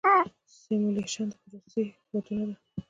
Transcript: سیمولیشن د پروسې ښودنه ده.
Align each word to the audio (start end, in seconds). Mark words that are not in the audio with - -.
سیمولیشن 0.59 1.27
د 1.31 1.33
پروسې 1.43 1.83
ښودنه 2.07 2.43
ده. 2.49 2.55